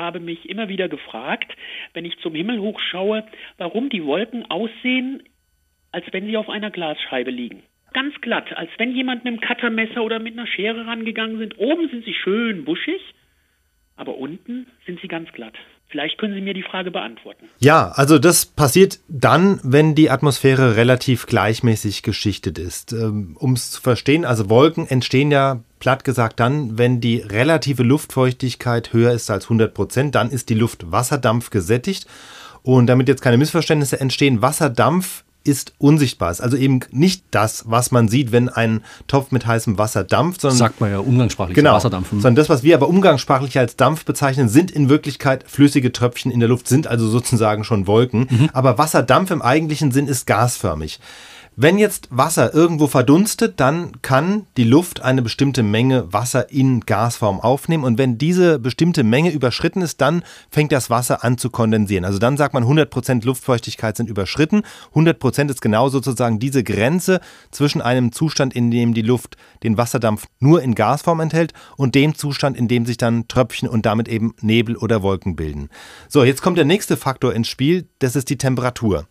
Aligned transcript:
habe 0.00 0.20
mich 0.20 0.48
immer 0.48 0.68
wieder 0.68 0.88
gefragt, 0.88 1.54
wenn 1.94 2.04
ich 2.04 2.18
zum 2.18 2.34
Himmel 2.34 2.58
hochschaue, 2.60 3.24
warum 3.58 3.88
die 3.88 4.04
Wolken 4.04 4.50
aussehen, 4.50 5.22
als 5.92 6.04
wenn 6.12 6.26
sie 6.26 6.36
auf 6.36 6.48
einer 6.48 6.70
Glasscheibe 6.70 7.30
liegen. 7.30 7.62
Ganz 7.92 8.20
glatt, 8.20 8.52
als 8.56 8.70
wenn 8.78 8.94
jemand 8.94 9.24
mit 9.24 9.32
einem 9.32 9.40
Cuttermesser 9.40 10.02
oder 10.02 10.18
mit 10.18 10.34
einer 10.34 10.46
Schere 10.46 10.86
rangegangen 10.86 11.38
sind. 11.38 11.58
Oben 11.58 11.88
sind 11.88 12.04
sie 12.04 12.14
schön 12.14 12.64
buschig, 12.64 13.00
aber 14.00 14.16
unten 14.16 14.66
sind 14.86 14.98
sie 15.00 15.08
ganz 15.08 15.30
glatt. 15.32 15.54
Vielleicht 15.90 16.18
können 16.18 16.34
Sie 16.34 16.40
mir 16.40 16.54
die 16.54 16.62
Frage 16.62 16.92
beantworten. 16.92 17.46
Ja, 17.58 17.90
also 17.90 18.20
das 18.20 18.46
passiert 18.46 19.00
dann, 19.08 19.58
wenn 19.64 19.96
die 19.96 20.08
Atmosphäre 20.08 20.76
relativ 20.76 21.26
gleichmäßig 21.26 22.04
geschichtet 22.04 22.58
ist. 22.58 22.92
Ähm, 22.92 23.36
um 23.40 23.54
es 23.54 23.72
zu 23.72 23.80
verstehen, 23.80 24.24
also 24.24 24.48
Wolken 24.48 24.86
entstehen 24.86 25.32
ja 25.32 25.60
platt 25.80 26.04
gesagt 26.04 26.38
dann, 26.38 26.78
wenn 26.78 27.00
die 27.00 27.16
relative 27.18 27.82
Luftfeuchtigkeit 27.82 28.92
höher 28.92 29.12
ist 29.12 29.30
als 29.30 29.46
100 29.46 29.74
Prozent, 29.74 30.14
dann 30.14 30.30
ist 30.30 30.48
die 30.48 30.54
Luft 30.54 30.92
Wasserdampf 30.92 31.50
gesättigt. 31.50 32.06
Und 32.62 32.86
damit 32.86 33.08
jetzt 33.08 33.22
keine 33.22 33.38
Missverständnisse 33.38 33.98
entstehen, 33.98 34.42
Wasserdampf 34.42 35.24
ist 35.42 35.72
unsichtbar. 35.78 36.30
Ist 36.30 36.40
also 36.40 36.56
eben 36.56 36.80
nicht 36.90 37.24
das, 37.30 37.64
was 37.66 37.90
man 37.90 38.08
sieht, 38.08 38.32
wenn 38.32 38.48
ein 38.48 38.82
Topf 39.06 39.30
mit 39.30 39.46
heißem 39.46 39.78
Wasser 39.78 40.04
dampft, 40.04 40.42
sondern. 40.42 40.58
Sagt 40.58 40.80
man 40.80 40.90
ja 40.90 40.98
umgangssprachlich 40.98 41.54
genau, 41.54 41.74
Wasserdampfen. 41.74 42.20
Sondern 42.20 42.36
das, 42.36 42.48
was 42.48 42.62
wir 42.62 42.74
aber 42.74 42.88
umgangssprachlich 42.88 43.58
als 43.58 43.76
Dampf 43.76 44.04
bezeichnen, 44.04 44.48
sind 44.48 44.70
in 44.70 44.88
Wirklichkeit 44.88 45.44
flüssige 45.48 45.92
Tröpfchen 45.92 46.30
in 46.30 46.40
der 46.40 46.48
Luft, 46.48 46.68
sind 46.68 46.86
also 46.86 47.08
sozusagen 47.08 47.64
schon 47.64 47.86
Wolken. 47.86 48.26
Mhm. 48.30 48.50
Aber 48.52 48.78
Wasserdampf 48.78 49.30
im 49.30 49.42
eigentlichen 49.42 49.92
Sinn 49.92 50.06
ist 50.06 50.26
gasförmig. 50.26 51.00
Wenn 51.56 51.78
jetzt 51.78 52.08
Wasser 52.10 52.54
irgendwo 52.54 52.86
verdunstet, 52.86 53.58
dann 53.58 54.00
kann 54.02 54.46
die 54.56 54.64
Luft 54.64 55.02
eine 55.02 55.20
bestimmte 55.20 55.62
Menge 55.62 56.12
Wasser 56.12 56.50
in 56.50 56.80
Gasform 56.80 57.40
aufnehmen 57.40 57.84
und 57.84 57.98
wenn 57.98 58.18
diese 58.18 58.58
bestimmte 58.58 59.02
Menge 59.02 59.30
überschritten 59.30 59.82
ist, 59.82 60.00
dann 60.00 60.22
fängt 60.48 60.70
das 60.70 60.90
Wasser 60.90 61.24
an 61.24 61.38
zu 61.38 61.50
kondensieren. 61.50 62.04
Also 62.04 62.18
dann 62.18 62.36
sagt 62.36 62.54
man 62.54 62.64
100% 62.64 63.26
Luftfeuchtigkeit 63.26 63.96
sind 63.96 64.08
überschritten. 64.08 64.62
100% 64.94 65.50
ist 65.50 65.60
genau 65.60 65.88
sozusagen 65.88 66.38
diese 66.38 66.62
Grenze 66.62 67.20
zwischen 67.50 67.82
einem 67.82 68.12
Zustand, 68.12 68.54
in 68.54 68.70
dem 68.70 68.94
die 68.94 69.02
Luft 69.02 69.36
den 69.64 69.76
Wasserdampf 69.76 70.28
nur 70.38 70.62
in 70.62 70.76
Gasform 70.76 71.20
enthält 71.20 71.52
und 71.76 71.94
dem 71.96 72.14
Zustand, 72.14 72.56
in 72.56 72.68
dem 72.68 72.86
sich 72.86 72.96
dann 72.96 73.26
Tröpfchen 73.26 73.68
und 73.68 73.86
damit 73.86 74.08
eben 74.08 74.34
Nebel 74.40 74.76
oder 74.76 75.02
Wolken 75.02 75.34
bilden. 75.34 75.68
So, 76.08 76.22
jetzt 76.22 76.42
kommt 76.42 76.58
der 76.58 76.64
nächste 76.64 76.96
Faktor 76.96 77.34
ins 77.34 77.48
Spiel, 77.48 77.88
das 77.98 78.14
ist 78.14 78.30
die 78.30 78.38
Temperatur. 78.38 79.06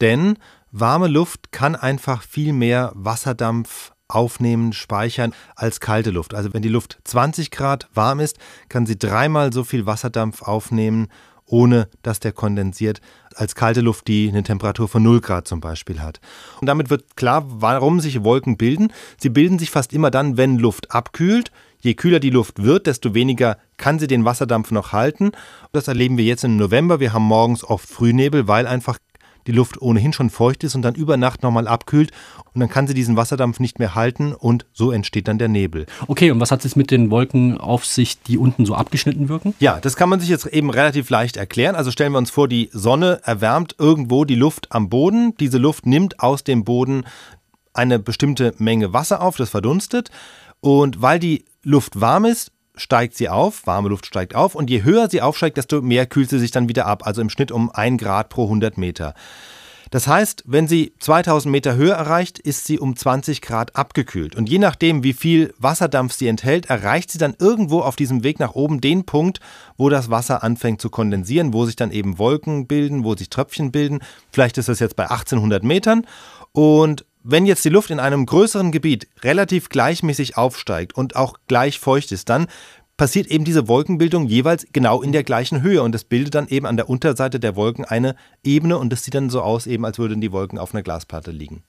Denn 0.00 0.38
Warme 0.76 1.06
Luft 1.06 1.52
kann 1.52 1.76
einfach 1.76 2.22
viel 2.22 2.52
mehr 2.52 2.90
Wasserdampf 2.96 3.92
aufnehmen, 4.08 4.72
speichern 4.72 5.32
als 5.54 5.78
kalte 5.78 6.10
Luft. 6.10 6.34
Also 6.34 6.52
wenn 6.52 6.62
die 6.62 6.68
Luft 6.68 6.98
20 7.04 7.52
Grad 7.52 7.88
warm 7.94 8.18
ist, 8.18 8.38
kann 8.68 8.84
sie 8.84 8.98
dreimal 8.98 9.52
so 9.52 9.62
viel 9.62 9.86
Wasserdampf 9.86 10.42
aufnehmen, 10.42 11.06
ohne 11.46 11.88
dass 12.02 12.18
der 12.18 12.32
kondensiert, 12.32 13.00
als 13.36 13.54
kalte 13.54 13.82
Luft, 13.82 14.08
die 14.08 14.28
eine 14.28 14.42
Temperatur 14.42 14.88
von 14.88 15.04
0 15.04 15.20
Grad 15.20 15.46
zum 15.46 15.60
Beispiel 15.60 16.02
hat. 16.02 16.20
Und 16.60 16.66
damit 16.66 16.90
wird 16.90 17.16
klar, 17.16 17.44
warum 17.46 18.00
sich 18.00 18.24
Wolken 18.24 18.56
bilden. 18.56 18.92
Sie 19.16 19.28
bilden 19.28 19.60
sich 19.60 19.70
fast 19.70 19.92
immer 19.92 20.10
dann, 20.10 20.36
wenn 20.36 20.58
Luft 20.58 20.90
abkühlt. 20.90 21.52
Je 21.82 21.94
kühler 21.94 22.18
die 22.18 22.30
Luft 22.30 22.64
wird, 22.64 22.88
desto 22.88 23.14
weniger 23.14 23.58
kann 23.76 24.00
sie 24.00 24.08
den 24.08 24.24
Wasserdampf 24.24 24.72
noch 24.72 24.90
halten. 24.90 25.30
Das 25.70 25.86
erleben 25.86 26.18
wir 26.18 26.24
jetzt 26.24 26.42
im 26.42 26.56
November. 26.56 26.98
Wir 26.98 27.12
haben 27.12 27.22
morgens 27.22 27.62
oft 27.62 27.88
Frühnebel, 27.88 28.48
weil 28.48 28.66
einfach 28.66 28.98
die 29.46 29.52
Luft 29.52 29.80
ohnehin 29.80 30.12
schon 30.12 30.30
feucht 30.30 30.64
ist 30.64 30.74
und 30.74 30.82
dann 30.82 30.94
über 30.94 31.16
Nacht 31.16 31.42
nochmal 31.42 31.68
abkühlt 31.68 32.10
und 32.52 32.60
dann 32.60 32.68
kann 32.68 32.86
sie 32.86 32.94
diesen 32.94 33.16
Wasserdampf 33.16 33.60
nicht 33.60 33.78
mehr 33.78 33.94
halten 33.94 34.32
und 34.32 34.66
so 34.72 34.90
entsteht 34.90 35.28
dann 35.28 35.38
der 35.38 35.48
Nebel. 35.48 35.86
Okay, 36.06 36.30
und 36.30 36.40
was 36.40 36.50
hat 36.50 36.64
es 36.64 36.76
mit 36.76 36.90
den 36.90 37.10
Wolken 37.10 37.58
auf 37.58 37.84
sich, 37.84 38.22
die 38.22 38.38
unten 38.38 38.66
so 38.66 38.74
abgeschnitten 38.74 39.28
wirken? 39.28 39.54
Ja, 39.60 39.78
das 39.80 39.96
kann 39.96 40.08
man 40.08 40.20
sich 40.20 40.28
jetzt 40.28 40.46
eben 40.46 40.70
relativ 40.70 41.10
leicht 41.10 41.36
erklären. 41.36 41.74
Also 41.74 41.90
stellen 41.90 42.12
wir 42.12 42.18
uns 42.18 42.30
vor, 42.30 42.48
die 42.48 42.70
Sonne 42.72 43.20
erwärmt 43.24 43.76
irgendwo 43.78 44.24
die 44.24 44.34
Luft 44.34 44.72
am 44.72 44.88
Boden. 44.88 45.34
Diese 45.38 45.58
Luft 45.58 45.86
nimmt 45.86 46.20
aus 46.20 46.44
dem 46.44 46.64
Boden 46.64 47.04
eine 47.72 47.98
bestimmte 47.98 48.54
Menge 48.58 48.92
Wasser 48.92 49.20
auf, 49.20 49.36
das 49.36 49.50
verdunstet. 49.50 50.10
Und 50.60 51.02
weil 51.02 51.18
die 51.18 51.44
Luft 51.62 52.00
warm 52.00 52.24
ist, 52.24 52.52
steigt 52.76 53.16
sie 53.16 53.28
auf, 53.28 53.66
warme 53.66 53.88
Luft 53.88 54.06
steigt 54.06 54.34
auf 54.34 54.54
und 54.54 54.70
je 54.70 54.82
höher 54.82 55.08
sie 55.08 55.22
aufsteigt, 55.22 55.56
desto 55.56 55.80
mehr 55.80 56.06
kühlt 56.06 56.30
sie 56.30 56.38
sich 56.38 56.50
dann 56.50 56.68
wieder 56.68 56.86
ab, 56.86 57.06
also 57.06 57.20
im 57.20 57.30
Schnitt 57.30 57.52
um 57.52 57.70
1 57.70 58.02
Grad 58.02 58.28
pro 58.28 58.44
100 58.44 58.78
Meter. 58.78 59.14
Das 59.90 60.08
heißt, 60.08 60.42
wenn 60.46 60.66
sie 60.66 60.92
2000 60.98 61.52
Meter 61.52 61.76
Höhe 61.76 61.92
erreicht, 61.92 62.40
ist 62.40 62.64
sie 62.64 62.80
um 62.80 62.96
20 62.96 63.40
Grad 63.40 63.76
abgekühlt. 63.76 64.34
Und 64.34 64.48
je 64.48 64.58
nachdem, 64.58 65.04
wie 65.04 65.12
viel 65.12 65.54
Wasserdampf 65.58 66.14
sie 66.14 66.26
enthält, 66.26 66.66
erreicht 66.66 67.12
sie 67.12 67.18
dann 67.18 67.36
irgendwo 67.38 67.80
auf 67.80 67.94
diesem 67.94 68.24
Weg 68.24 68.40
nach 68.40 68.56
oben 68.56 68.80
den 68.80 69.04
Punkt, 69.04 69.38
wo 69.76 69.88
das 69.90 70.10
Wasser 70.10 70.42
anfängt 70.42 70.80
zu 70.80 70.90
kondensieren, 70.90 71.52
wo 71.52 71.64
sich 71.64 71.76
dann 71.76 71.92
eben 71.92 72.18
Wolken 72.18 72.66
bilden, 72.66 73.04
wo 73.04 73.14
sich 73.14 73.30
Tröpfchen 73.30 73.70
bilden. 73.70 74.00
Vielleicht 74.32 74.58
ist 74.58 74.68
das 74.68 74.80
jetzt 74.80 74.96
bei 74.96 75.04
1800 75.04 75.62
Metern. 75.62 76.08
Und 76.50 77.04
wenn 77.24 77.46
jetzt 77.46 77.64
die 77.64 77.70
Luft 77.70 77.90
in 77.90 77.98
einem 77.98 78.26
größeren 78.26 78.70
Gebiet 78.70 79.08
relativ 79.22 79.70
gleichmäßig 79.70 80.36
aufsteigt 80.36 80.94
und 80.94 81.16
auch 81.16 81.38
gleich 81.48 81.80
feucht 81.80 82.12
ist, 82.12 82.28
dann 82.28 82.46
passiert 82.96 83.26
eben 83.26 83.44
diese 83.44 83.66
Wolkenbildung 83.66 84.26
jeweils 84.26 84.66
genau 84.72 85.02
in 85.02 85.10
der 85.10 85.24
gleichen 85.24 85.62
Höhe 85.62 85.82
und 85.82 85.94
es 85.94 86.04
bildet 86.04 86.34
dann 86.34 86.48
eben 86.48 86.66
an 86.66 86.76
der 86.76 86.88
Unterseite 86.88 87.40
der 87.40 87.56
Wolken 87.56 87.84
eine 87.84 88.14
Ebene 88.44 88.78
und 88.78 88.92
das 88.92 89.02
sieht 89.02 89.14
dann 89.14 89.30
so 89.30 89.40
aus, 89.40 89.66
eben 89.66 89.84
als 89.84 89.98
würden 89.98 90.20
die 90.20 90.32
Wolken 90.32 90.58
auf 90.58 90.74
einer 90.74 90.82
Glasplatte 90.82 91.30
liegen. 91.30 91.64